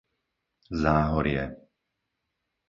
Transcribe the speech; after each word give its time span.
Záhorie 0.81 1.45